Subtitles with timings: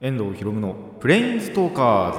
[0.00, 2.18] 遠藤博夢のプレインストーカーズ。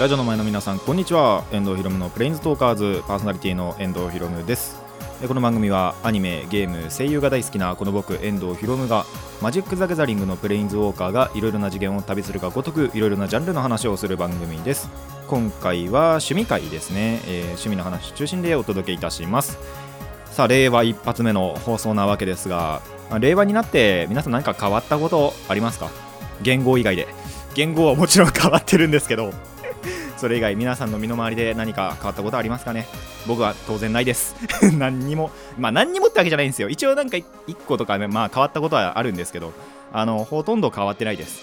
[0.00, 1.44] ラジオの前の皆さんこんにちは。
[1.52, 3.04] 遠藤博夢のプレインストーカーズ。
[3.06, 4.89] パーソナリティの遠藤博夢です。
[5.28, 9.04] この番組はアニメゲーム声優が大好きなこの僕遠藤博夢が
[9.42, 14.88] マジック・ザ・ギャザリングのプレインズウォーカーがいろいろな次元を旅するがごとくいろいろなジャンルの話をする番組です。
[15.28, 19.58] 今回は趣味会ですね、えー趣味の話中心でお届けいたします。
[20.32, 25.90] さあ令和一発目の放送なわけですがま令和になって皆さん何か変わったことありますか？
[26.40, 27.06] 言語以外で。
[27.54, 29.32] 言語はもちろん変わってるんですけど。
[30.20, 32.86] それ以外皆さんの身の回りで何か変わったことありますかね？
[33.26, 34.36] 僕は当然ないです。
[34.76, 36.68] 何にもまあ何にもってわけじゃないんですよ。
[36.68, 37.24] 一応なんか1
[37.66, 39.54] 個とかねまあ変わったことはあるんですけど
[39.94, 41.40] あのほとんど変わってないです。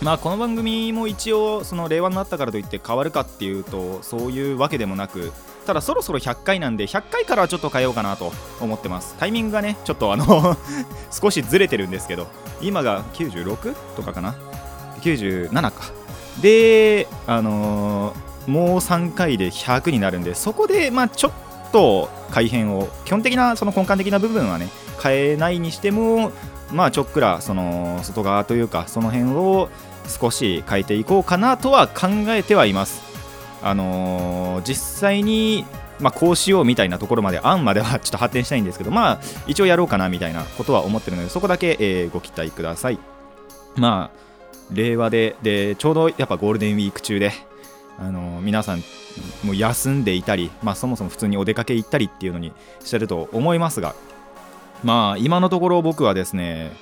[0.00, 5.30] まあこの番組も一応その令和になったからといって変わるかっていうとそういうわけでもなく
[5.66, 9.14] ただそろそろ100回なんで100回からはちょっと変えようかなと思ってます。
[9.18, 10.56] タイミングがねちょっとあの
[11.12, 12.28] 少しずれてるんですけど
[12.62, 14.36] 今が96とかかな
[15.02, 15.99] ？97か。
[16.40, 21.32] であのーもう3回で100になるんでそこでまあちょっ
[21.72, 24.68] と改変を基本的なその根幹的な部分はね
[25.00, 26.32] 変えないにしても
[26.72, 29.68] まあちょっくらその外側というかその辺を
[30.08, 33.02] 少し変えていこうかなとは考えてはいます。
[33.62, 35.64] あのー実際に
[36.00, 42.98] まあ、こうしようみたいなところまで案までは ちょっと発展したいんですけどまあ一応やろうかなみたいなことは思ってるのでそこだけ、えーご期待ください。
[43.76, 44.29] まあ
[44.72, 47.32] 令和ででちょうどやっぱゴールデンウィーク中で
[47.98, 48.82] あの皆さん
[49.44, 52.52] もう休んでいたり、まあ、そもそも普通にお出かけ行ったりっていうのに
[52.84, 53.94] してると思いますが
[54.82, 56.72] まあ今のところ僕はですね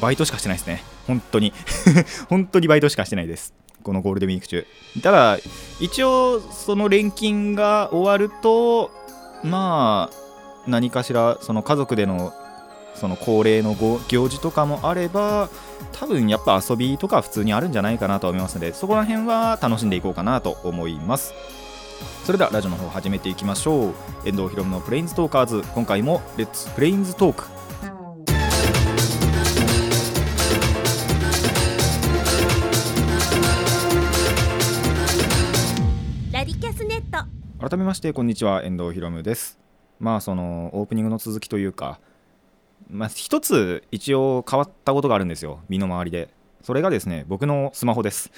[0.00, 0.82] バイトしかしてないですね。
[1.06, 1.52] 本当に。
[2.28, 3.54] 本当にバイトしかしてないです。
[3.82, 4.66] このゴールデンウィーク中。
[5.02, 5.38] ただ
[5.80, 8.90] 一応その連勤が終わると
[9.42, 12.32] まあ何かしらその家族での
[12.94, 15.48] その恒例のご行事とかもあれば
[15.92, 21.34] 多分やっぱ遊びとか普通にあるんじゃないかなと思いますのでそこら辺は楽しんでいこうかなと思います。
[22.24, 23.94] それではラジオの方始めていきましょう。
[24.24, 25.62] 遠藤ひろむのプレインズトーカーズ。
[25.74, 27.44] 今回も Let's Planes Talk
[36.32, 37.26] ラディキャスネット。
[37.68, 38.62] 改めましてこんにちは。
[38.64, 39.58] 遠藤ひろむです。
[40.00, 42.00] まあそのオープニングの続きというか
[42.90, 46.28] まあ一つ一応変わったことがあるんですよ身の回りで。
[46.62, 48.30] それがですね僕のスマホです。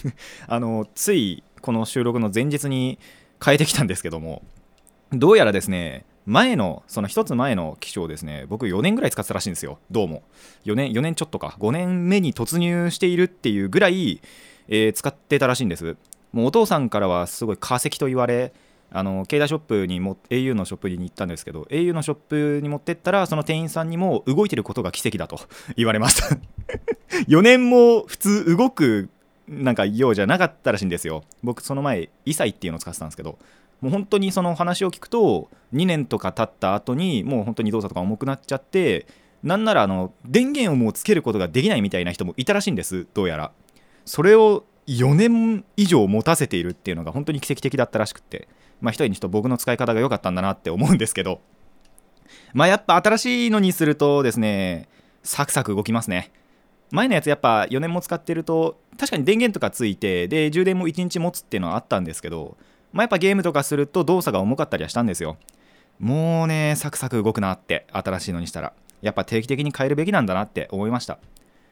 [0.48, 2.98] あのついこの収録の前日に
[3.44, 4.42] 変えてきたんですけども
[5.12, 10.22] どうやらですね前のその一つ前の機種をですね僕4年ぐらい使ってたらしいんですよどうも。
[10.64, 11.56] 4年4年ちょっとか。
[11.58, 14.20] 5年目に突入しているっていうぐらい、
[14.68, 15.96] えー使ってたらしいんです。
[16.32, 18.52] もうお父さんからはすごい化石と言われ
[18.96, 25.40] あの携帯ショップにも au のショップに行ったんですけど au のショップに持ってったらその店員さんにも動いてることが奇跡だと
[25.76, 26.38] 言われました。
[27.26, 29.10] 4年も普通動く
[29.48, 31.24] なんかようじゃなかったらしいんですよ。
[31.42, 33.36] 僕その前イサイっていうのを使ってたんですけど
[33.80, 39.08] もう本当にその話を聞くと2年とか経った後にもう本当に動作とか重くなっちゃって
[39.42, 43.50] なんならあの電源をもうつけることができないみたいな人もいたらしいんですどうやら。
[44.04, 48.46] それを4年以上持たせているっていうのが本当に奇跡的だったらしくて。
[48.84, 51.40] まあ一重にちょっと僕の使い方が良かったんだなって思うんですけど。
[52.52, 54.88] まあやっぱ新しいのにするとですね
[55.22, 56.30] サクサク動きますね。
[56.90, 62.56] 前のやつやっぱ4年も使ってると確かに電源とかついてで充電も1日持つっていうのはあったんですけど
[62.92, 65.38] まあやっぱゲームとかすると動作が重かったりはしたんですよ。
[65.98, 68.74] もうねサクサク動くなって新しいのにしたら。
[69.00, 71.18] やっぱ定期的に変えるべきなんだなって思いました。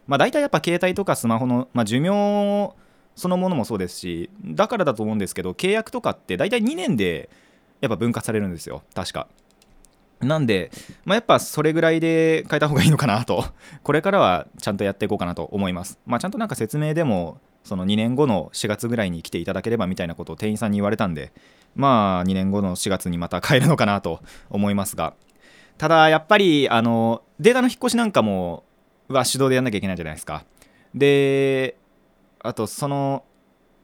[0.06, 2.74] まあ大体やっぱ携帯とかスマホの、まあ、寿命
[3.14, 7.28] そのものもそうですしだからだと思うんですけど契約とかって大体2年で
[7.80, 8.82] やっぱ分割されるんですよ。
[8.94, 9.26] 確か。
[10.20, 10.70] なんで、
[11.04, 13.44] まあ、やっぱそれぐらいで変えた方がいいのかなと。
[13.82, 15.98] これからはちゃんとやっていこうかなと思います。
[16.06, 21.32] まあちゃんとなんか説明でもその2年後の4月ぐらいに来ていただければみたいなことを店員さんに言われたんで
[21.74, 25.14] まあ2年後の4月にまた変えるのかなと思いますが。
[25.78, 28.62] ただやっぱりあのデータの引っ越しなんかも
[29.08, 30.44] は手動でやんなきゃいけないじゃないですか。
[30.94, 31.76] で
[32.42, 33.24] あとその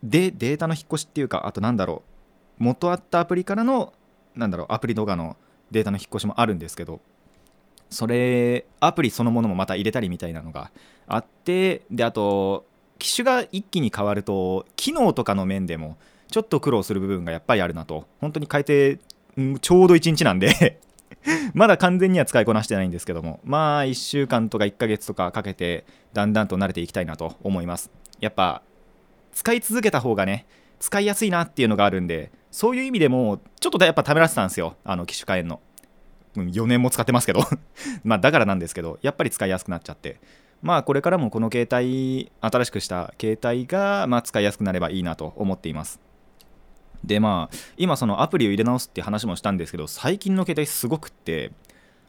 [0.03, 2.03] でデータの引っ越しっていうかあとなんだろ
[2.61, 3.93] う元あったアプリからの
[4.35, 5.37] なんだろうアプリとかの
[5.71, 7.01] データの引っ越しもあるんですけど
[7.91, 10.71] それアプリそのものもまた入れたりみたいなのが
[11.07, 12.67] あってであと
[12.99, 15.97] 機種が一気に変わると機能とかの面でも
[16.31, 18.07] ちょっと苦労する部分がやっぱりあるなと。
[18.21, 18.99] 本当に変えて
[19.61, 20.81] ちょうど1日なんで
[21.55, 27.91] まだ完全には使いこなしてないんですけどもまあ1週間とか1ヶ月とかかけてだんだんと慣れていきたいなと思います。
[28.21, 28.63] やっぱ
[29.33, 30.47] 使い続けた方がね
[30.81, 34.77] 使いやすいなっていうのがあるんでそういう意味でもちょっとやっぱためらってたんですよ。
[34.85, 35.61] あの機種変えんの
[36.35, 37.41] 4年も使ってますけど。
[38.05, 40.21] まあだからなんですけどやっぱり使いやすくなっちゃって。
[40.63, 46.01] まあこれからもこの携帯新しくした携帯がまあ使いやすくなればいいなと思っています。
[47.05, 51.53] でまあ今そのアプリを入れ直すって話もしたんですけど最近の携帯すごくって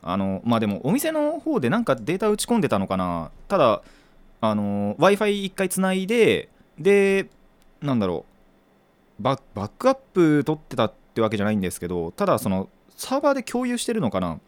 [0.02, 3.32] あのまあでもお店の方でなんかデータ打ち込んでたのかな。
[3.48, 3.82] ただ
[4.42, 7.30] あの w i f i 1回つないでで
[7.82, 9.24] なんだろう。
[9.24, 14.40] バックアップ取ってたってわけじゃないんですけどただそのサーバーで共有してるのかな。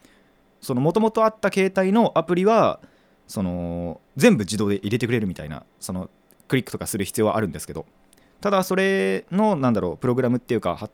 [0.60, 2.80] そのもともとあった携帯のアプリは
[3.26, 6.08] その全部自動で入れてくれるみたいなその
[6.48, 7.86] クリックとかする必要はあるんですけど。
[8.40, 10.90] ただそれのなんだろうプログラムっていうか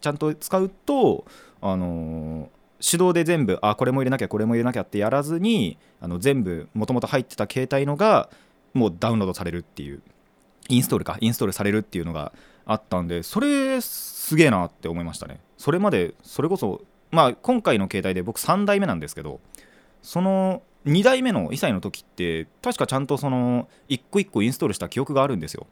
[0.00, 1.24] ちゃんと使うと
[1.60, 2.48] あの
[2.88, 8.28] 手動で全部あこれも入れなきゃこれも入れなきゃってやらずにあの全部もともと入ってた携帯のが
[8.74, 10.02] もうダウンロードされるっていう
[10.68, 12.32] インストールかインストールされるっていうのが
[12.64, 15.40] あったんでそれすげえなって思いましたね。
[15.56, 19.40] それまでそれこそまあ今回の携帯で僕3代目なんですけど
[20.02, 25.66] その2代目の2歳の時って確かちゃんとその1個1個インストールした記憶があるんですよ。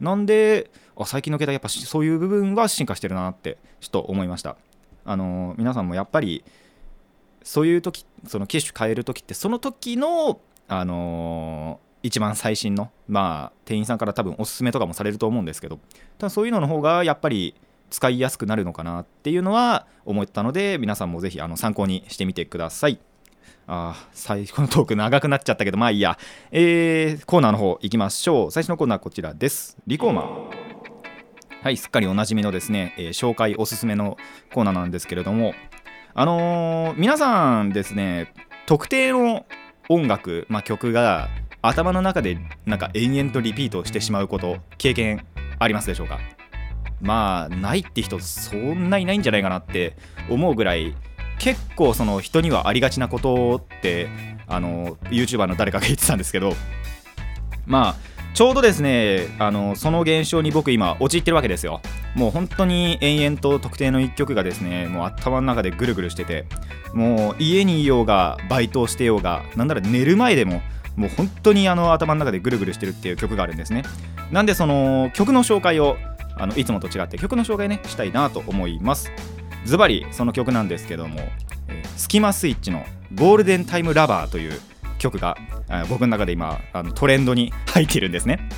[0.00, 4.56] なんであ最近の携帯やっぱそういう部分は進化してるなってちょっと思いました。
[5.06, 6.44] あの皆さんもやっぱり
[7.42, 15.78] そういう時その機種変える時ってその時のあの、一番最新のまあ店員さんから多分おすすめとかもされると思うんですけど
[16.18, 17.54] ただそういうのの方がやっぱり
[17.90, 22.98] 使いやすくなるのかなっていうのは思ったので皆さんもぜひあの参考にしてみてください。
[23.68, 26.16] あ最初のトーク長くなっちゃったけどまあいいや、
[26.52, 28.50] えー、コーナーの方行きましょう。
[28.52, 29.76] 最初のコーナーこちらです。
[29.86, 30.65] リコーマン
[31.66, 34.18] はいすっかりおなじみのですね、えー、紹介おすすめの
[34.54, 35.52] コーナーなんですけれども
[36.14, 38.32] あのー、皆さんですね
[38.66, 39.46] 特定の
[39.88, 41.28] 音楽、まあ、曲が
[41.62, 45.26] 頭の中でなんか延々とリピートしてしまうこと経験
[45.58, 46.20] ありますでしょうか？
[47.00, 49.96] まあないって人そんないないんじゃないかなって
[50.30, 50.94] 思うぐらい
[51.40, 54.08] 結構その人にはありがちなことって
[54.46, 56.52] あの YouTuber の誰かが言ってたんですけど
[57.66, 61.80] まあちょうどですねあのその現象に僕今陥ってるわけですよ。
[62.14, 66.44] もう本当に延々と特定の1曲がですねもう頭の中でぐるぐるしてて
[66.92, 70.60] もう家にいようがバイトをしてようがなんなら寝る前でも
[70.96, 73.84] もう本当にあの頭の中でぐるぐるしてるっていう曲があるんですね。
[74.30, 75.96] なんでその曲の紹介を
[76.36, 79.10] あのいつもと違って曲の紹介ねしたいなと思います。
[79.64, 81.20] ズバリその曲なんですけども、
[81.68, 82.84] えー、スキマスイッチの
[83.16, 84.60] 「ゴールデンタイムラバー」という
[84.98, 85.36] 曲が
[85.88, 88.48] 僕の中で今あのトレンドに入っているんですね。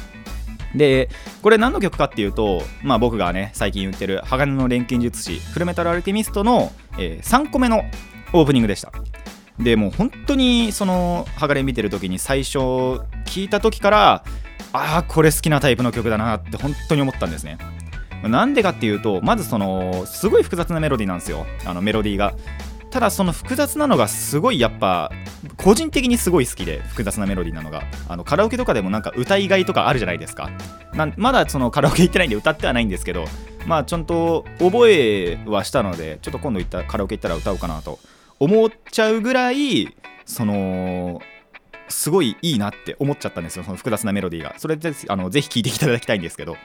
[0.75, 1.09] で
[1.43, 7.83] これ何の曲かっていうと、まあ、僕がね最近言ってる鋼の錬金術師フルメタルアルテミストの、えー、3個目の
[8.35, 8.93] オープニングでした。
[9.59, 12.59] でもう本当にその鋼見てる時に最初
[13.25, 14.25] 聞いた時から
[14.73, 17.59] ああこれ好きなタイプの曲だなって本当に思ったんですね。
[18.23, 21.47] なんでかっていうとまずそのすごい複雑なメロディーなんですよ。
[21.65, 22.35] あのメロディーが。
[22.91, 25.13] ただその複雑なのがすごいやっぱ
[25.59, 27.83] 個人的にすごい好きで複雑なメロディーなのが。
[28.09, 30.51] あのカラオケとかでもなんか歌いがいとかあるじゃないですか。
[30.95, 33.25] なまだそのカラオケ行ってないんで歌ってはないんですけど
[33.67, 37.99] まあちゃんと覚えはしたのでちょっと今度行ったカラオケ行ったら歌おうかなと。
[38.41, 41.21] 思っちゃうぐらいその
[41.89, 44.55] すごいいいなって思っちゃったんですよその複雑なメロディーが。
[44.59, 46.57] それであのぜひ聴いていただきたいんですけど。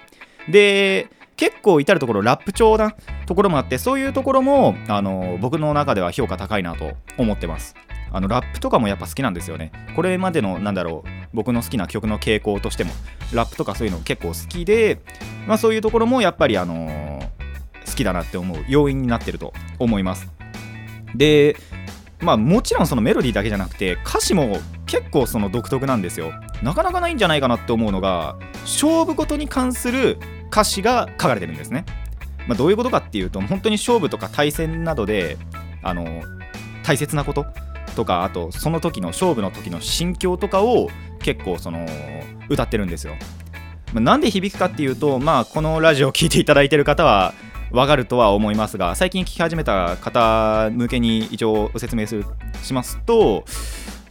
[0.50, 2.93] で結構至る所ラップ調な
[3.25, 7.75] ところもあってそういうところもあの僕の中では評価高いなと思ってます。
[8.13, 9.72] あのラップとかもやっぱ好きなんですよね。
[9.96, 12.91] これまでのなんだろう僕の好きな曲の傾向としても
[13.34, 15.01] ラップとかそういうの結構好きで、
[15.48, 17.22] まあ、そういうところもやっぱりあのー、
[17.86, 20.32] 好きだなって思う要因になってると思います。
[21.15, 21.58] で
[22.22, 26.32] まあもちろんそのメロディーだけじゃなくて歌詞も結構その独特なんですよ。
[26.62, 30.20] なかなかないんじゃないかなって思うのが勝負事に関する
[30.51, 31.84] 歌詞が書かれてるんですね。
[32.48, 35.38] まあ、どういうことかっていうと本当に勝負とか対戦などで
[35.82, 36.22] あの
[36.84, 37.46] 大切なこと
[37.93, 41.85] とかあとその時の勝負の時の心境とかを結構その
[42.50, 43.13] 歌ってるんですよ。
[43.93, 47.33] まあ、なんで響くかっていうとまあこのラジオを聴いていただいてる方は
[47.71, 52.25] わかるとは思いますが最近聴き始めた方向けに一応説明する
[52.62, 53.45] しますと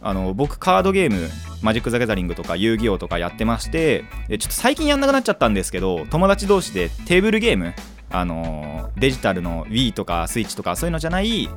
[0.01, 1.29] あの僕カードゲーム
[1.61, 7.73] マジック・ザ・ギャザリングとか遊戯王とかやってましてちょっと最近やんなくなっちゃったんですけど友達同士でテーブルゲーム
[8.13, 11.49] あのデジタルの Wii とか Switch とかそういうのじゃない、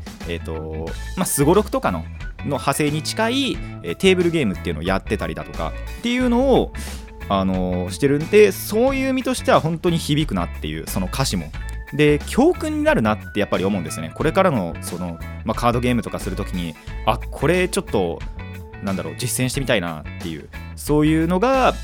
[1.25, 2.05] すごろくとかの
[2.39, 6.73] の派生に近い、え、テーブルゲームっていうのをやってたりだとかっていうのを
[7.29, 11.47] あのしてるんでそういう意味としては本当に響くなっていうその歌詞も。
[11.93, 14.11] で教訓になるなってやっぱり思うんですね。
[14.15, 18.19] これからのその、まあ、カードゲームとかするときにあこれちょっと
[18.83, 21.75] なんだろう実践してみたいなっていうそういうのが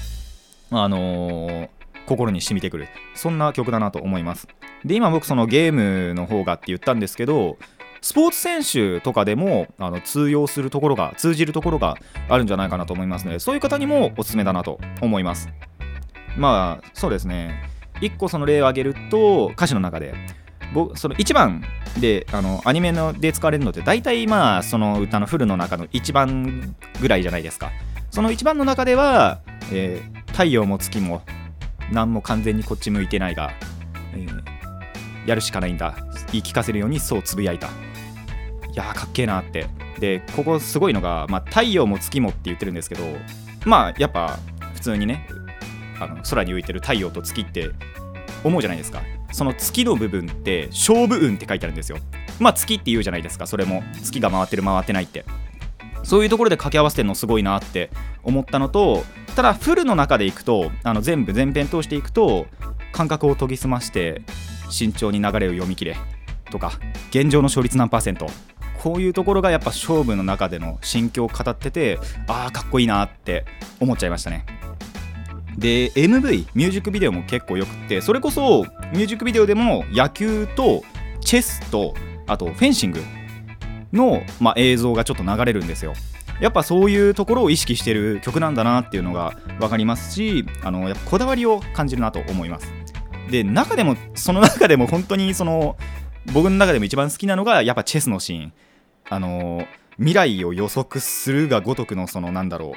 [0.71, 1.69] あのー
[2.07, 2.88] 心に染みてくる。
[3.14, 4.49] そんな曲だなと思います。
[4.84, 7.56] で今僕そのゲームの方がって言ったんですけど
[8.00, 11.96] スポーツ選手とかでもあの通用するところが通じるところが
[12.28, 15.48] あるんじゃないかなと思いますのでそういう方にもおすすめだなと思います。
[16.36, 17.70] まあそうですね。
[18.00, 20.14] 1個その例を挙げると歌詞の中で
[20.74, 21.62] 僕その1番
[22.00, 27.70] であのアニメので使われるのって大体まあその歌のフルの中の1番ぐらいじゃないですか。
[28.10, 29.40] その1番の中では、
[29.72, 31.20] えー太陽も月も
[31.92, 33.52] 何も完全にこっち向いてないが、
[34.14, 34.51] えー
[35.26, 35.95] やるしかないんだ。
[36.33, 37.69] 言い聞かせるようにそうつぶやいた。
[37.69, 37.71] い
[38.75, 39.67] やーかっけえなって。
[39.99, 43.05] でここすごいのが、まあ、太陽も月もって言ってるんですけど
[43.64, 44.38] まあやっぱ
[44.75, 45.29] 普通にね
[46.00, 47.71] あの空に浮いてる太陽と月って
[48.43, 49.02] 思うじゃないですか。
[49.33, 51.99] その月の部分って勝負運って書いてあるんですよ。
[52.41, 53.83] まあ月って言うじゃないですかそれも。
[54.02, 55.25] 月が回ってる回ってないって。
[56.02, 57.91] そういうところで掛け合わせてるのすごいなって
[58.23, 59.05] 思ったのと
[59.37, 62.47] ただフルの中でいくとあの全部全編通していくと
[62.93, 64.23] 感覚を研ぎ澄まして
[64.73, 65.97] 慎重に流れを読み切れ。
[66.50, 66.73] とか
[67.11, 68.26] 現状の勝率何パーセント。
[68.83, 73.45] こういうところがやっぱ勝負の中での心境を語っててああかっこいいなって
[73.79, 74.45] 思っちゃいましたね。
[75.57, 80.83] で MV ミュージックビデオも結構よくってそれこそミュージックビデオでも野球と
[81.21, 81.95] チェスと
[82.26, 83.00] あとフェンシング
[83.93, 85.93] の、まあ、映像がちょっと流れるんですよ。
[86.41, 92.81] やっぱそういうところを意識してる曲なんだなっていうのが分かりますしあのやっぱこだわりを感じるなと思います。
[93.31, 95.76] で中でもその中でも本当にその
[96.33, 98.52] 僕の中でも一番好きなのがやっぱチェスのシーン。
[99.09, 99.67] あの
[99.99, 102.73] 未来を予測するがごとくのそのなんだろう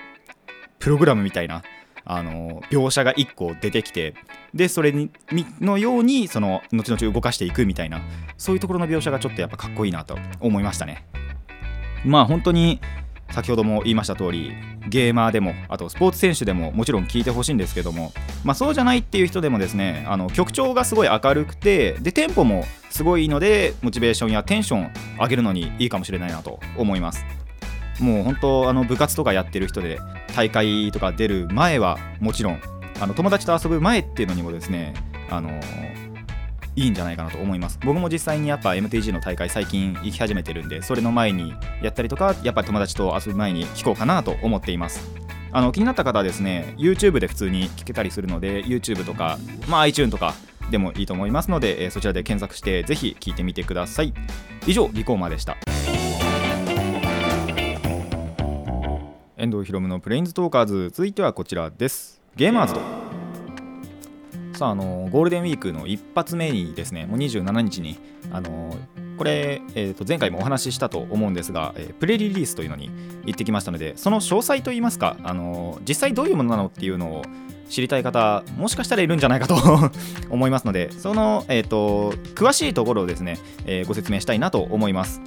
[0.79, 1.63] プログラムみたいな
[2.03, 4.15] あの描写が1個出てきて
[4.53, 5.09] でそれに
[5.61, 8.01] のようにその後々動かしていくみたいな
[8.37, 11.07] そういうところの描写がちょっとやっぱかっこいいなと思いましたね。
[12.03, 12.79] まあ本当に
[13.31, 14.53] 先ほども言いました通り
[14.87, 18.13] ゲーマーでもあとスポーツ選手でももちろん聴いてほしいんですけども、
[18.43, 27.25] まあ、そうじゃないっていう人でもですねあの曲調がすごい明るくてでテンポもすごいいいのでモチベーションやテンション上げるのにいいかもしれないなと思います。
[27.99, 29.99] もう本当あの部活とかやってる人で
[30.35, 32.61] 大会とか出る前はもちろん
[32.99, 34.93] あの友達と遊ぶ前っていうのにもですね
[35.29, 35.49] あの
[36.75, 37.79] いいんじゃないかなと思います。
[37.83, 45.09] 僕も実際にやっぱ MTG の大会最近行き始めてるんでそれの前にやったりとかやっぱり友達と遊ぶ前に聞こうかなと思っています。
[45.51, 49.37] あの気になった方はですね YouTube で普通に聞けたりするので YouTube とか、
[49.69, 50.33] まあ、iTune とか
[50.69, 54.13] でもいいと思いますので、えーそちらで検索してぜひ聞いてみてください。
[54.67, 55.55] 以上リコーマでした。
[59.37, 62.21] 遠藤ひろむのプレインズトーカーズ続いてはこちらです。
[62.35, 63.14] ゲーマーズと。
[64.55, 67.97] さああのゴールデンウィークの一発目にですねもう27日に
[68.31, 68.75] あの
[69.17, 72.89] これ、えー、と前回もお話ししたと思うんですが、えープレリリースというのに
[73.25, 77.23] 行ってきましたのでその詳細といいますかあの実際どういうものなのっていうのを
[77.69, 79.55] 知りたい方もしかしたらいるんじゃないかと
[80.29, 85.21] 思いますのでその、えー、と詳しいところをですね、えーご説明したいなと思います。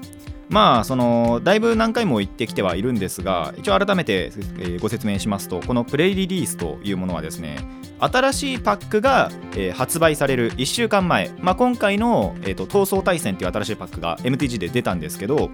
[0.48, 4.32] まあそのだいぶ何回も言ってきてはいるんですが一応改めて、
[4.80, 7.58] ご説明しますとこのプレイリリースというものはですね
[8.00, 9.30] 新しいパックが、
[9.74, 15.50] 発売される1週間前、まあ、今回の、えーと闘争対戦という新しいパックが MTG で出たんですけど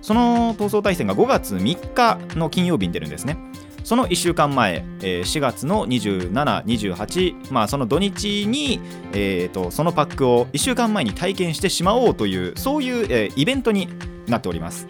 [0.00, 3.36] その闘争対戦が5月3日の金曜日に出るんですね。
[3.84, 6.30] その1週間前、え4月の27、
[6.64, 8.80] 28、まあ、その土日に、
[9.14, 13.88] えーとそのパックを1週間前に体験してしまおうというそういう、えイベントに
[14.28, 14.86] なっております。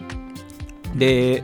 [0.95, 1.43] で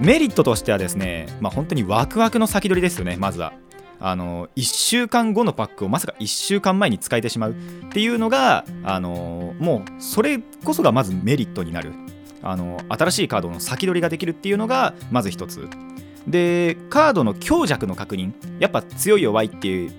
[0.00, 3.52] メリットとしてはですね、まあ、本当にワクワクの先取りですよねまずは。
[4.00, 7.54] あの1週間後のパックをまさか1週間前に使えてしまうっ
[7.90, 11.92] ていうのがあのもうそれこそがまずメリットになる。
[12.40, 15.68] あの新しいカードの先取りができるっていうのがまず一つ。
[16.28, 19.92] でカードの強弱の確認やっぱ強い弱いっていう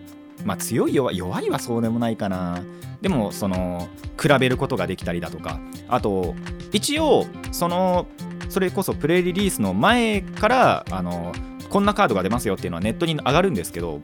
[0.46, 2.62] まあ強い弱い弱いはそうでもないかな。
[3.02, 3.88] でもその
[4.22, 5.60] 比べることができたりだとか。
[5.88, 6.36] あと
[6.72, 8.08] 一応その
[8.50, 11.34] それこそプレイリリースの前からあの
[11.70, 14.00] こんなカードが出ますよっていうのはネットに上がるんですけど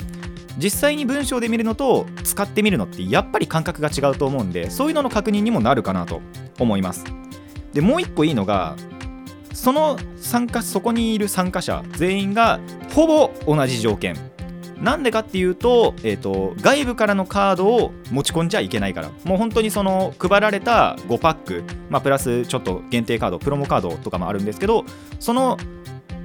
[0.57, 6.21] 実際に文章で見るのと使ってみるのってやっぱり感覚が違うと思うんでそういうのの確認にもなるかなと
[6.59, 7.03] 思います。
[7.73, 8.75] でもう一個いいのが
[9.53, 12.59] その参加そこにいる参加者全員が
[12.93, 14.15] ほぼ同じ条件。
[14.82, 19.10] なんでかっていうと,、えー、と外部からのカードを持ち込んじゃいけないから。
[19.24, 24.86] もう本当にその配られた5パック、まあ、プラスちょっと限定カードプロモカードとかもあるんですけど
[25.20, 25.58] その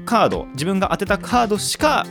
[0.05, 2.07] カード自分が当てたカードしか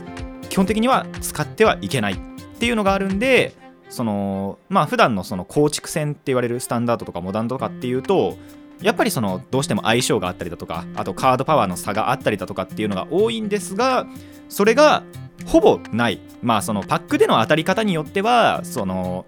[0.48, 2.16] 基本的には使ってはいけないっ
[2.58, 3.54] ていうのがあるんで
[3.88, 8.36] そのまあ普段のその構築戦って言われるスタンダードとかモダンとかっていうと
[8.82, 14.06] やっぱりそのどうしても相性があったりだとかあとカードパワーの差があったりだとかっていうのが多いんですが
[14.48, 15.02] それが
[15.46, 16.20] ほぼない。
[16.42, 19.26] まあそのパックでの当たり方によってはその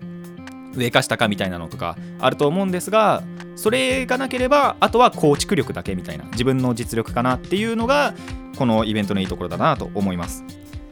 [0.75, 3.23] 上か下かみたいなのとかあると思うんですが
[3.57, 8.14] それがなければあとは構築力だけみたいな自分の実力かなっていうのが
[8.57, 10.45] このイベントのいいところだなと思います。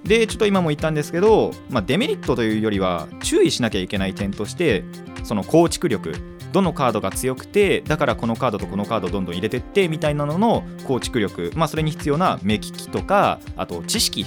[0.04, 4.82] でちょっと今も言ったんですけど、まあ、デメリットというよりは注意しなきゃいけない点として
[5.24, 6.14] その構築力
[6.52, 14.26] どのカードが強くてだからこのカードとこのカードどんどん入れてってみたいなのの構築力、まあ、それに必要な目利きとかあと知識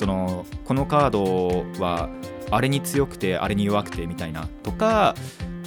[0.00, 2.08] そのこのカードは
[2.50, 5.14] あれに強くてあれに弱くてみたいなとか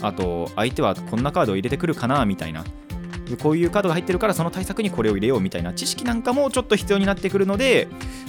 [0.01, 2.65] あと相手はこんなカードを入れてくるかなみたいな。
[3.41, 5.71] こういうカードが入ってるからその対策にこれを入れようみたいな。
[5.73, 7.87] 知識なんかもちょっと必要になってくるので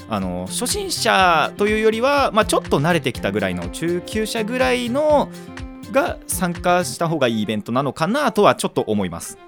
[0.09, 5.31] あの初心者というよりは、まあ、ちょっと慣れてきたぐらいの中級者ぐらいの
[5.91, 9.39] が参加した方がいいイベントなのかなとはちょっと思います。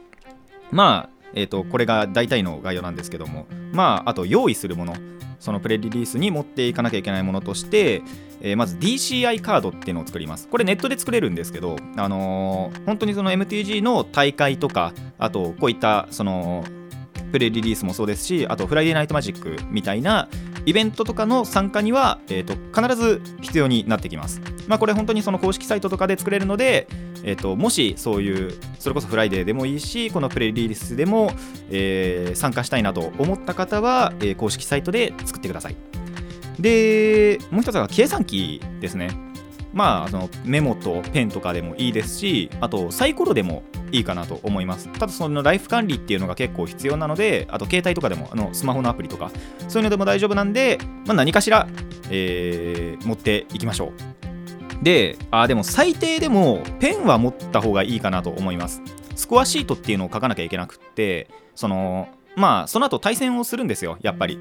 [0.72, 3.47] まあえーと、これが大体の概要なんですけども。
[3.73, 4.95] まああと用意するもの。
[5.38, 8.02] そのプレリリースに持っていかなきゃいけないものとして、
[8.40, 10.49] えー、まず DCI カードっていうのを作ります。
[10.49, 16.64] これネットで作れるんですけど、あのー、本当にその MTG の大会とか、あとこういったその
[17.33, 20.28] プレリリースもそうですし、あと Friday Night Magic みたいな
[20.66, 24.40] イベントとかの参加には、えーと、必ず必要になってきます。
[24.66, 26.88] まあ、これ本当にその公式サイトとかで作れるので、
[27.23, 31.30] えーと、もしそういうそれこそ Friday でもいいしこのプレリリースでも、
[31.70, 35.76] えー、参加したいなと思った方は、えー、公式サイトで作ってください。
[36.58, 39.11] でもう一つが計算機ですね。
[39.73, 44.88] まあ、そのメモとペンとかでもいいですしあとサイコロでもいいかなと思います。
[44.92, 49.30] ただそのライフ管理っていうのが結構必要なのであと携帯とかでもあのスマホのアプリとか
[49.68, 51.68] そういうのでも大丈夫なんで、まあ、何かしら、
[52.11, 53.90] えー、持っていきましょう。
[54.82, 58.82] であでも最低でもペンは持った方がいいかなと思います。
[59.14, 64.38] スコアシートっていうのを書かなきゃいけなくってそのまあその後対戦をするんですよやっぱり。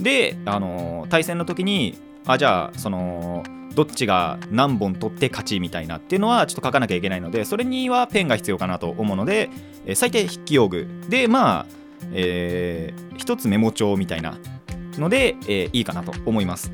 [0.00, 1.98] であの対戦の時に
[2.28, 3.42] あじゃあその
[3.74, 9.50] どっちが何本取って勝ちみたいなっていうのはちょっと書かなきゃいけないのでそれにはペンが必要かなと思うので、
[9.86, 10.86] え最低筆記用具。
[11.08, 11.66] でまあ、
[12.12, 14.36] えー、一つメモ帳みたいな
[14.98, 16.70] ので、えー、いいかなと思います。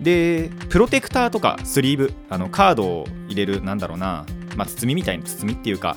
[0.00, 4.24] でプロテクターとかスリーブあのカードを入れるなんだろうな、
[4.56, 5.96] まあ、包みみたいな包みっていうか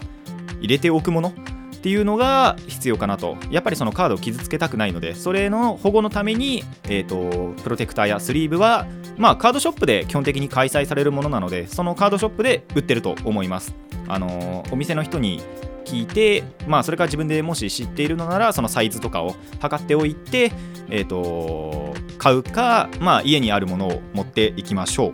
[0.60, 1.34] 入れておくもの
[1.84, 3.36] っていうのが必要かなと。
[3.52, 13.76] やっぱりそのカードを傷つけたくないのでそれの保護のために、えーと、プロテクターやスリーブはまあカードショップで基本的に開催されるものなのでそのカードショップで売ってると思います。
[14.08, 15.42] あのー、お店の人に
[15.84, 20.54] 聞いて、まあ、それから自分でもし知っているのならそのサイズとかを測っておいて、
[20.90, 25.12] えーと、買うか、まあ、家にあるものを持っていきましょう。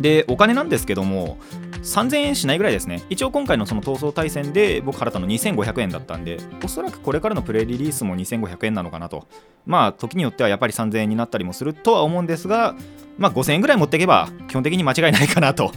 [0.00, 1.38] でお金なんですけども
[1.86, 3.02] 3000円しないぐらいですね。
[3.08, 9.26] 一応今回のその闘争対戦で僕払ったの2500円だったんで、おそらくこれからのプレイリリースも2500円なのかなと。
[9.64, 12.74] まあ時によってはやっぱり3000円になったりもするとは思うんですが、
[13.18, 15.70] まあ5000円ぐらい持っていけば基本的に間違いないかなと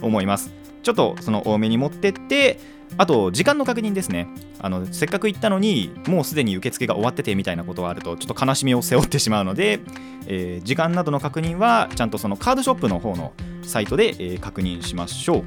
[0.00, 0.52] 思います。
[0.82, 2.58] ちょっとその多めに持ってって、
[2.98, 4.28] あと時間の確認ですね。
[4.60, 9.80] あのせっかく行ったのにもうすでに受付が終わっててみたいなことがあるとちょっと悲しみを背負ってしまうので、
[10.26, 15.44] えー、時間などの確認はちゃんとそのカードショップの方のサイトで、えー、確認しましょう。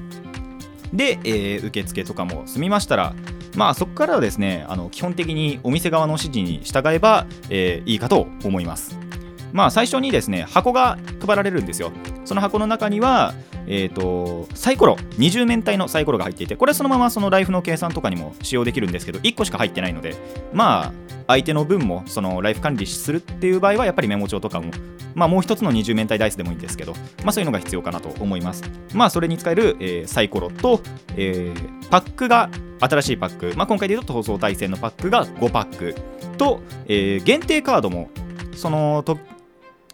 [0.96, 3.16] で、えー、受付とかも済みましたら
[3.56, 9.05] まあそこからはですねあの基本的にお店側の指示に従えば、えいいかと思います。
[9.54, 11.92] まあ最初にですね箱が配られるんですよ。
[12.26, 13.34] その箱の中には
[13.68, 20.16] えーと、サイコロ20面体のサイコロが入っていてこれそのままそのライフの計算とかにも使用できるんですけど1個しか入ってないので
[20.54, 20.94] まあ
[21.28, 24.72] 相手の分もそのライフ管理するっていう場合はやっぱりメモ帳とかも
[25.16, 28.64] まあもう一つの20面体ダイスでもいいんですけどまあそういうのが必要かなと思います。
[28.94, 30.82] まあそれに使える、えー、サイコロと、
[31.16, 35.96] えー、パックが新しいパック、まあ、今回で言うと灯争大戦のパックが5パック
[36.38, 38.10] と、えー、限定カードも
[38.54, 39.04] その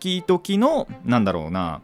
[0.01, 1.81] 時々のなんだろうな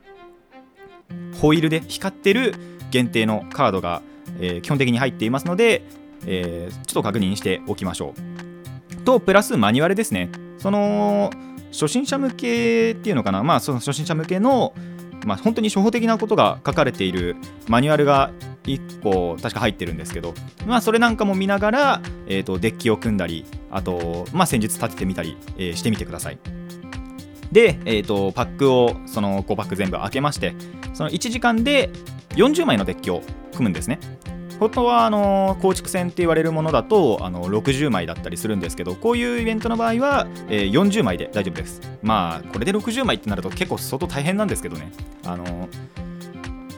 [1.39, 2.55] ホイールで光ってる
[2.89, 4.01] 限定のカードが、
[4.39, 5.83] えー、基本的に入っていますので、
[6.25, 8.95] えー、ちょっと確認しておきましょう。
[9.03, 10.29] と、プラスマニュアルですね。
[10.57, 11.29] その
[11.71, 14.73] 初心者向けっていうのかな、まあ、その初心者向けの、
[15.25, 17.35] まあ、本当に初歩的なことが書かれている
[17.67, 18.31] マニュアルが
[18.63, 20.33] 1個確か入ってるんですけど、
[20.65, 26.39] まあ、それなんかも見ながら、えーと、デッキを組んだりあと、まあ、戦術立ててみたり、えー、してみてください。
[27.57, 30.53] で、えーと、パックをその5パック全部開けまして
[30.93, 31.89] その1時間で
[32.35, 33.99] 40枚のデッキを組むんですね。
[34.59, 41.81] 本当はあの構築戦って言われるものだとあの60枚だったりするんですけどこういうイベントの場合は、えー、40枚で大丈夫です。
[42.03, 44.91] まあこれで60枚ってなると結構相当大変なんですけどね。
[45.25, 45.67] あの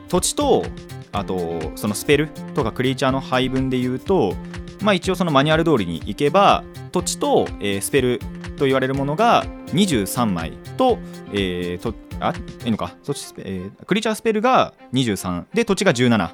[0.07, 0.63] 土地と
[1.11, 4.33] あとそのスペルとかクリーチャーの配分で言うと、
[4.81, 6.63] まあ、一応そのマニュアル通りにいけば
[6.93, 8.19] 土地と、えースペル
[8.55, 10.99] と言われるものが23枚と,、
[11.31, 12.33] えーとあ
[12.65, 16.31] いいのか土地、えークリーチャースペルが23で土地が17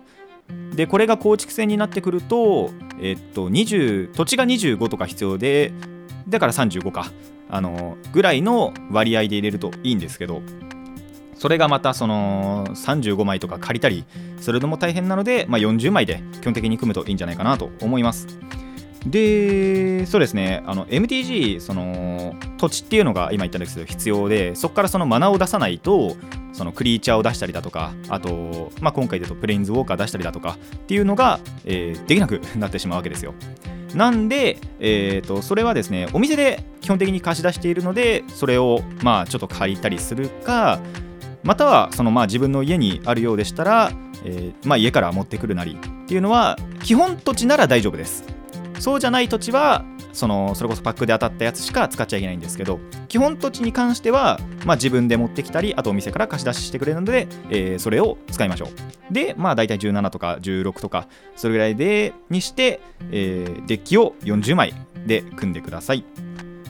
[0.76, 2.72] でこれが構築戦になってくると,、
[3.02, 5.74] えっと20土地が25とか必要で
[6.28, 7.12] だから35か
[7.50, 10.42] あのぐらいの割合で入れるといいんですけど
[11.38, 14.06] それがまたその35枚とか借りたり
[14.40, 18.28] するのも大変なので、まあ、40枚で基本的に組むといいんじゃないかなと思います。
[19.06, 26.16] で、そうですね、あの MTG、その土地っていうのが今言ったんですけど必要で、そこからそのマナを出さないと、
[26.54, 33.34] そのクリーチャーを出したりだとか、あと、まあ、今回で言うとプレインズウォーカー出したりだとかっていうのが、えーできなくなってしまうわけですよ。
[33.94, 40.80] なんで、えー、とそれはですね、お店で基本的に貸し出しているので、それをまあちょっと借りたりするか、
[41.44, 43.92] またはそのまあ自分の家にあるようでしたら、
[44.26, 48.24] えーまあ、家から持ってくるなりっていうのは基本土地なら大丈夫です
[48.80, 49.84] そうじゃない土地は
[50.14, 59.14] そのそれこそパックで当たったやつしか使っちゃいけないんですけど基本土地に関しては、まあ、自分で持ってきたりあとお店から貸し出ししてくれるので、えーそれを使いましょう。
[59.14, 62.80] でまあ大体17とか16とかそれぐらいでにして、
[63.12, 64.74] えーデッキを40枚
[65.06, 66.04] で組んでください。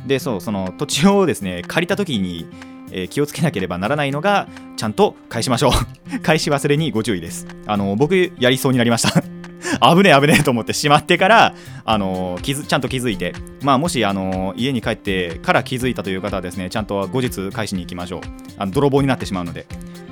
[0.06, 2.48] でそうその土地をですね借りた時に、
[2.92, 6.20] え気をつけなければならないのがちゃんと返しましょう。
[6.22, 7.48] 返し忘れにご注意です。
[7.66, 9.35] あの僕やりそうになりました。
[9.82, 18.22] 危ねえ危ねえと思ってしまってから、あの気づちゃんと気づいて、まあ、もし、あの家に帰ってから気づいたという方はですねちゃんと後日返しに行きましょう。
[18.58, 19.66] あの泥棒になってしまうので。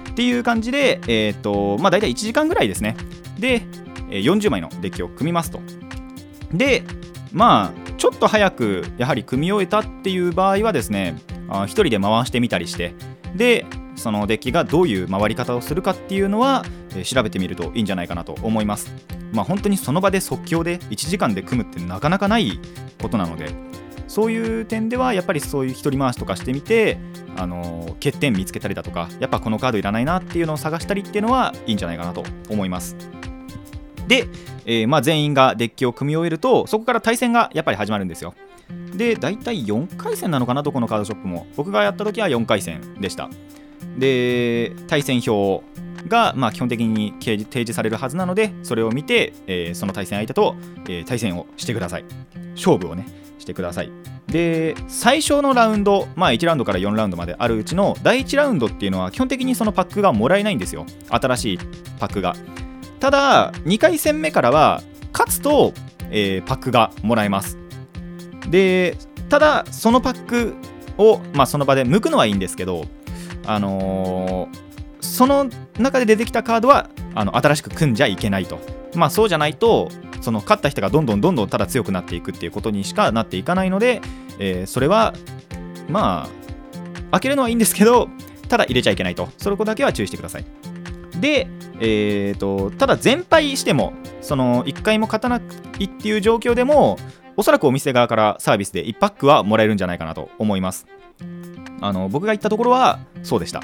[0.09, 2.95] っていう感じで、えーとまあ、大体1時間ぐらいですね。
[3.39, 3.63] で、
[4.09, 5.59] 40枚のデッキを組みますと。
[6.53, 6.83] で
[7.31, 11.17] まあちょっと早くやはり組み終えたっていう場合はですね
[11.49, 12.93] あ一人で回してみたりして。
[13.35, 18.91] でそのデッキがどういう回り方をするかっていうのは、え調べてみるといいんじゃないかなと思います。
[19.31, 22.59] まあ本当にその場で即興で1時間で組むってなかなかない
[23.01, 23.53] ことなので
[24.07, 26.99] そういう点ではやっぱりそういう一人回しとかしてみて
[27.35, 32.95] あの欠点見つけたりだとかやっぱこのカードいらないなっていうのを探したりっていうのはいいんじゃないかなと思います。
[34.07, 34.27] で、
[34.65, 38.35] えーまあ、全員がデッキを組み終えるとそこから対戦がやっぱり始まるんですよ。
[38.95, 41.47] で大体4回戦なのかなどこのカードショップも。
[41.55, 43.29] 僕がやった時は4回戦でした。
[43.97, 45.63] で対戦表
[46.07, 52.05] が、まあ、基本的に掲示提示されるはずなのでそれを見て、えーその対戦相手と、えー対戦をしてください。
[52.55, 53.07] 勝負をね
[53.39, 53.91] してください。
[54.27, 60.85] で最初のラウンド、まあ、1ラウンドから4ラウンドまであるうちの第1ラウンドっていうのは基本的にそのパックがもらえないんですよ。
[61.09, 61.59] 新しい
[61.99, 62.35] パックが。
[62.99, 65.73] ただ2回戦目からは勝つと、
[66.09, 67.57] えーパックがもらえます。
[68.49, 68.97] で
[69.29, 70.55] ただそのパック
[70.97, 72.85] を、まあ、その場で剥くのはいいんですけど
[73.45, 78.59] あのーその中で出てきたカードはあの新しく組んじゃいけないと。
[78.95, 79.89] まあそうじゃないと
[80.21, 84.01] その勝った人がどんどんどんどんただ強くなっていくっていうことにしかなっていかないので、
[84.39, 85.13] えーそれは
[85.89, 88.07] まあ開けるのはいいんですけど
[88.47, 89.27] ただ入れちゃいけないと。
[89.37, 90.45] そこだけは注意してください。
[91.19, 91.47] で、
[91.79, 95.41] えー、とただ全敗してもその1回も勝たな
[95.79, 96.97] いっていう状況でも
[97.35, 100.87] おそらくお店側からサービスで1パックはもらえるんじゃないかなと思います。
[101.85, 103.61] あの僕が行ったところはそうでした。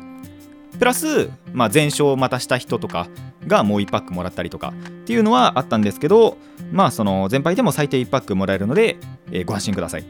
[0.77, 3.07] プラス、まあ、全勝をまたした人とか
[3.47, 6.37] がもう1パックもらったりとかっていうのはあったんですけど
[6.71, 8.97] まあその全敗でも最低1パックもらえるので、
[9.31, 10.05] えーご安心ください。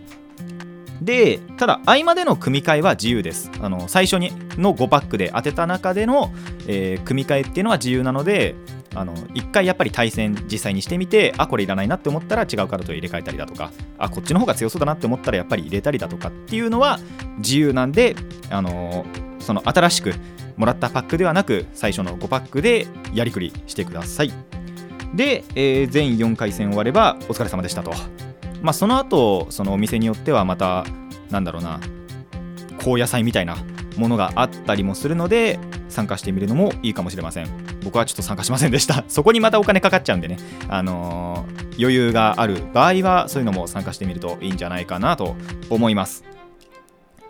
[1.01, 3.49] でただ合間での組み替えは自由です。
[3.61, 6.33] あの最初にの5パックで当てた中での、
[6.67, 8.55] えー組み替えっていうのは自由なので
[8.95, 16.99] あの1回やっぱり対戦実際にしてみてあこれいらないなって思ったら違うカードと入れ替えたりだとかあこっちの方が強そうだなって思ったらやっぱり入れたりだとかっていうのは
[17.37, 18.15] 自由なんで
[18.49, 19.05] あの
[19.39, 20.13] その新しく
[20.57, 24.33] もらったパックではなく最初の5パックでやりくりしてください。
[25.15, 27.93] で、えー全4回戦終わればお疲れ様でしたと。
[28.61, 30.85] まあその後そのお店によってはまた
[31.29, 31.79] なんだろうな
[32.79, 33.55] 高野菜みたいな
[33.97, 37.68] ものがあったりもするので参加してみるのもいいかもしれません。
[37.83, 40.37] 僕はちょっと参加しませんでした そこにまたお金かかっちゃうんでね
[40.67, 45.37] あのー余裕がある場合はそういうのも参加してみるといいんじゃないかなと
[45.69, 46.25] 思います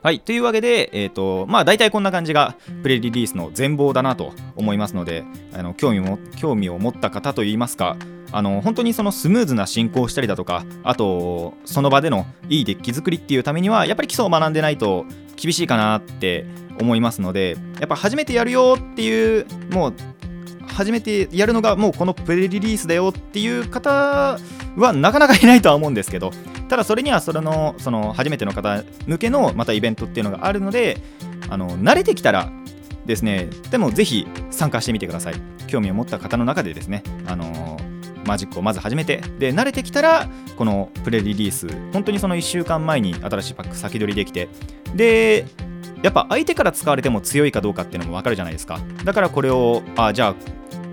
[0.02, 0.22] はい。
[0.22, 7.98] というわけで、えっ、と、まあ、大体こんな感じがプレリリースの全貌だなと思いますので、あの興味も興味を持った方といいますか、
[8.32, 16.46] あの本当にそのスムーズな進行したりだとか、あと、その場でのいいデッキ作りっていうためには、やっぱり基礎を学んでないと厳しいかなって
[16.80, 19.94] 思いますので、やっぱ初めてやるよっていう、もう、
[20.74, 23.90] 初めてやるのがもうこのプレリリースだよっていう方
[24.78, 26.32] はなかなかいないとは思うんですけど
[26.70, 30.98] ただそれにはそれのその初めての方向けのまたイベントっていうのがあるので
[31.50, 32.52] あの慣れてきたら
[33.06, 35.60] ですねでもぜひ参加してみてください。
[35.70, 37.78] 興味を持った方の中でですねあの
[38.26, 40.28] マジックをまず始めてで慣れてきたら
[40.58, 44.50] このプレリリース本当にその1週間前に新しいパック先取りできて
[44.96, 45.46] で
[46.02, 48.80] やっぱ相手から使われても強いかどうかっていうのも分かるじゃないですか。
[49.04, 50.36] だからこれをあじゃあ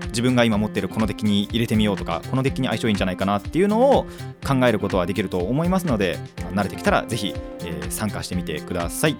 [0.07, 4.07] 自分が今持ってるこのデッキに入れてみようとかこのデッキに相性いいんじゃないかなっていうのを
[4.45, 6.17] 考えることはできると思いますので
[6.53, 9.17] 慣れてきたらぜひ、えー参加してみてください。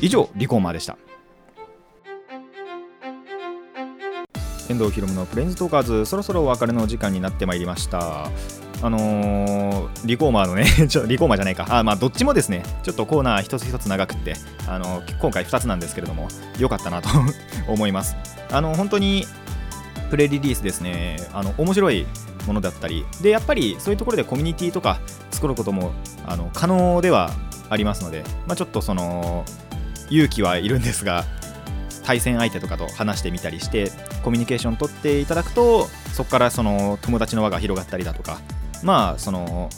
[0.00, 0.96] 以上リコーマーでした。
[4.68, 8.30] 遠藤ひろむのプレインズトーカーズそろそろお別れの時間になってまいりました。
[8.82, 11.66] あのーリコーマーのね ちょリコーマーじゃないか。
[11.68, 12.62] あまあどっちもですね。
[12.82, 17.08] ちょっとコーナー一つ一つ長くってあの今回2つなんですけれども良かったなと
[17.68, 18.16] 思います。
[18.50, 19.26] あの本当に
[20.10, 21.16] プレリリースですね。
[21.32, 22.06] あの面白い
[22.46, 23.06] ものだったり。
[23.22, 24.98] でやっぱりそういうところでコミュニティとか
[25.30, 25.92] 作ることも
[26.26, 27.30] あの可能では
[27.70, 29.44] ありますので、まあ、ちょっとその
[30.10, 31.24] 勇気はいるんですが
[32.04, 33.90] 対戦相手とかと話してみたりして
[34.22, 38.38] コミュニケーション取っていただくとそこからその友達の輪が広がったりだとか
[38.84, 39.68] まあその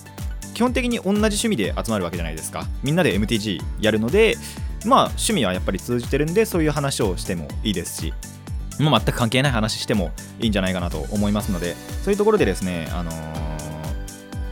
[0.55, 2.67] 基本的に同じ趣味で集まるわけじゃないですか。
[2.83, 4.37] みんなで MTG やるので
[4.85, 8.15] まあ趣味はやっぱり通じてるんでそういう話をしてもいいですし
[8.79, 13.47] まあ、全く関係ない話してもいいんじゃないかなと思いますのでそういうところでですね、あのー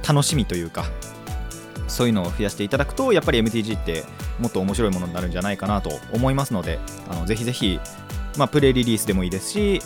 [0.06, 0.84] 楽しみというか
[1.88, 4.04] そういうのを増やしていただくとやっぱり MTG って
[4.38, 7.80] もっと面白いものになるんじゃないかなと思いますのであのぜひぜひ、
[8.36, 9.80] まあ、プレリリースでもいいですし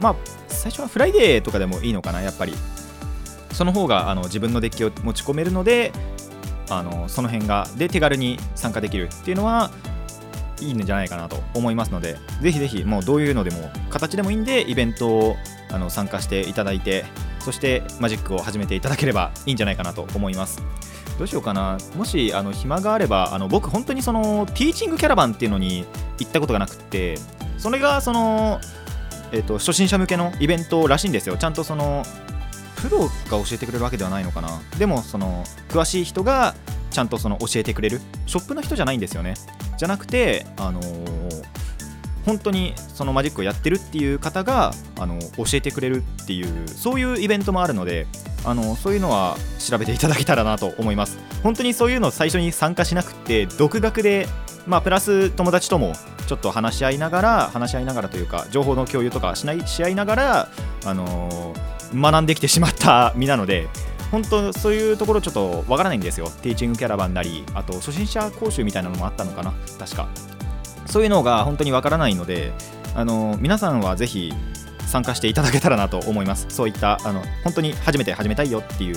[0.00, 0.16] まあ
[0.48, 2.54] 最初は Friday とかでもいいのかなやっぱり。
[3.52, 5.92] その方があの自分のデッキを持ち込めるので
[6.70, 9.70] あのその辺がで手軽に参加できるっていうのは
[10.60, 15.36] いいんじゃないかなと思いますのでぜひぜひもうどういうのでも形でもいいんでイベントを
[15.70, 17.04] あの参加していただいて
[17.40, 20.62] そしてマジックを始めていただければいいんじゃないかなと思います。
[21.18, 21.78] どうしようかな。
[21.96, 25.84] もしあの暇があればあの僕本当にそのティーチングキャラバンっていうのに
[26.18, 27.18] 行ったことがなくって
[27.58, 28.60] それがその
[29.32, 31.36] えっと初心者向けのイベントらしいんですよ。
[31.36, 32.04] ちゃんとその
[32.82, 34.60] プロが教えてくれるわけではないのかな。
[34.78, 36.54] でもその詳しい人が
[36.90, 38.00] ちゃんとその教えてくれる。
[38.26, 39.34] ショップの人じゃないんですよね。
[39.78, 41.42] じゃなくてあのー
[42.24, 48.06] 本当にそのマジックをやってるっていう方があの教えてくれるっていうそういうイベントもあるので
[48.44, 51.18] あのそういうのは調べていただけたらなと思います。
[51.42, 54.28] 本当にそういうの最初に参加しなくて独学で
[54.66, 55.94] まあプラス友達とも
[56.28, 60.48] ちょっと話し合いながら話し合いながらというか情報の共有とかしないし合いながら
[60.84, 63.68] あのー学んできてしまった身なので
[64.10, 66.26] 本当そういうところちょっとわからないんですよ。
[66.42, 69.54] ティーチングキャラバンなりあと初心者講習みたいなのもあったのかな。
[69.78, 70.06] 確か。
[70.86, 72.52] そういうのが本当にわからないので
[72.94, 74.34] あの皆さんはぜひ
[74.86, 76.46] 参加していただけたらなと思います。
[76.50, 78.96] そういったあの本当に初めて始めたいよっていう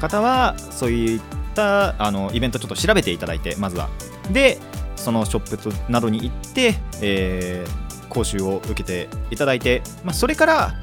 [0.00, 1.20] 方はそういっ
[1.56, 3.88] たあのイベントちょっと調べていただいてまずは。
[4.32, 4.58] で
[4.94, 10.74] そのショップなどに行って、えー講習を受けていただいて、まあ、それから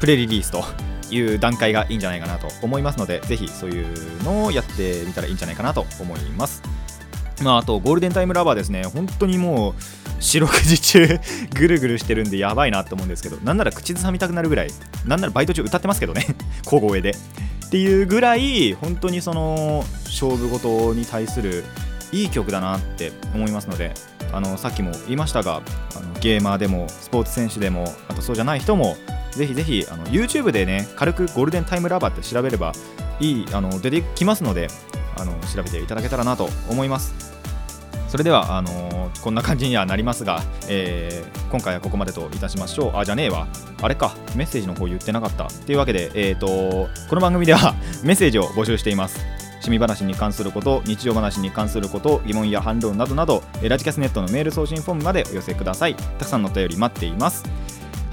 [0.00, 0.64] プレリリースと
[1.10, 6.62] いう段階がいいんじゃないかなと思いますのでぜひそういうのをやってみたらいいんじゃないかなと思います。
[7.42, 9.74] まあ、あとゴールデンタイムラバーですね、本当にもう
[10.20, 11.20] 四六時中
[11.54, 14.70] ぐるぐるしてるんでやばいなと思うんですけど、なんなら口ずさみたくなるぐらい、
[15.04, 16.26] なんならバイト中歌ってますけどね、
[16.64, 17.10] 小声で。
[17.10, 21.64] っていうぐらい、本当にその勝負事に対する
[22.12, 23.92] いい曲だなって思いますので、
[24.32, 25.60] あのさっきも言いましたが、
[25.96, 28.96] あのゲーマーでもスポーツ選手でも、あとそうじゃない人も、
[29.36, 32.72] ぜひぜひあの YouTube でね、軽くゴールデンタイムラバーって調べれば
[33.20, 34.68] いいあの出てきますので、
[35.16, 37.14] あの調べていただけたらなと思います。
[38.08, 42.96] それではあのこんな感じにはなりますが、えー今回はここまでといたしましょう。
[42.96, 43.46] あ、じゃねえわ。
[43.80, 45.46] あれか、メッセージの方言ってなかった。
[45.46, 49.20] というわけで、えー、とこの番組では メッセージを募集しています。
[49.64, 55.94] 趣味話に関すること、日常話に関すること、疑問や反論などなど、ラジキャスネットのメール送信フォームまでお寄せください。
[55.94, 57.44] たくさんのお便り待っています。